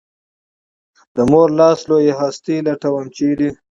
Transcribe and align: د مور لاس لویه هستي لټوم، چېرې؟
د 1.15 1.17
مور 1.31 1.49
لاس 1.59 1.79
لویه 1.89 2.13
هستي 2.21 2.55
لټوم، 2.67 3.05
چېرې؟ 3.17 3.49